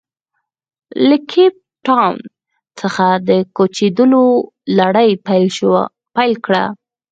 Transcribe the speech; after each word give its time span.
له 1.07 1.17
کیپ 1.31 1.55
ټاون 1.85 2.15
څخه 2.79 3.05
د 3.27 3.29
کوچېدو 3.55 4.05
لړۍ 4.77 5.09
پیل 6.15 6.33
کړه. 6.45 6.63